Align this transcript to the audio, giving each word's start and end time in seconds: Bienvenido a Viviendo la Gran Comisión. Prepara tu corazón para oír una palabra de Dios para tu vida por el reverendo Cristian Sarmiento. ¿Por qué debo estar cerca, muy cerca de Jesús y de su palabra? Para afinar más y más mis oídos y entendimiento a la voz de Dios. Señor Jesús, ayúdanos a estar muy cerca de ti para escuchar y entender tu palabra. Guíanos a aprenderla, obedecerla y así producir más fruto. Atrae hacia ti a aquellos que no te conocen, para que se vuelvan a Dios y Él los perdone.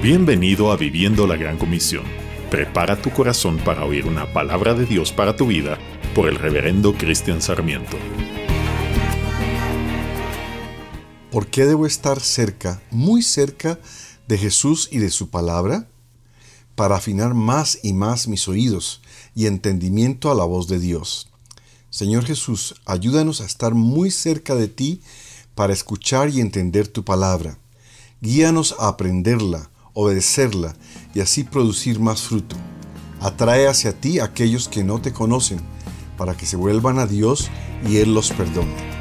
Bienvenido 0.00 0.70
a 0.70 0.76
Viviendo 0.76 1.26
la 1.26 1.34
Gran 1.34 1.58
Comisión. 1.58 2.04
Prepara 2.52 3.02
tu 3.02 3.10
corazón 3.10 3.58
para 3.58 3.84
oír 3.84 4.06
una 4.06 4.32
palabra 4.32 4.72
de 4.72 4.86
Dios 4.86 5.10
para 5.10 5.34
tu 5.36 5.48
vida 5.48 5.76
por 6.14 6.28
el 6.28 6.36
reverendo 6.36 6.94
Cristian 6.94 7.42
Sarmiento. 7.42 7.96
¿Por 11.32 11.48
qué 11.48 11.64
debo 11.64 11.84
estar 11.84 12.20
cerca, 12.20 12.80
muy 12.92 13.22
cerca 13.22 13.80
de 14.28 14.38
Jesús 14.38 14.88
y 14.92 14.98
de 14.98 15.10
su 15.10 15.30
palabra? 15.30 15.88
Para 16.76 16.94
afinar 16.94 17.34
más 17.34 17.80
y 17.82 17.92
más 17.92 18.28
mis 18.28 18.46
oídos 18.46 19.02
y 19.34 19.46
entendimiento 19.46 20.30
a 20.30 20.36
la 20.36 20.44
voz 20.44 20.68
de 20.68 20.78
Dios. 20.78 21.28
Señor 21.90 22.24
Jesús, 22.24 22.76
ayúdanos 22.86 23.40
a 23.40 23.46
estar 23.46 23.74
muy 23.74 24.12
cerca 24.12 24.54
de 24.54 24.68
ti 24.68 25.00
para 25.56 25.72
escuchar 25.72 26.30
y 26.30 26.40
entender 26.40 26.86
tu 26.86 27.04
palabra. 27.04 27.58
Guíanos 28.20 28.76
a 28.78 28.86
aprenderla, 28.86 29.70
obedecerla 29.94 30.74
y 31.14 31.20
así 31.20 31.44
producir 31.44 32.00
más 32.00 32.22
fruto. 32.22 32.56
Atrae 33.20 33.68
hacia 33.68 33.92
ti 33.92 34.18
a 34.20 34.24
aquellos 34.24 34.68
que 34.68 34.84
no 34.84 35.00
te 35.00 35.12
conocen, 35.12 35.60
para 36.16 36.36
que 36.36 36.46
se 36.46 36.56
vuelvan 36.56 36.98
a 36.98 37.06
Dios 37.06 37.50
y 37.88 37.98
Él 37.98 38.14
los 38.14 38.30
perdone. 38.30 38.97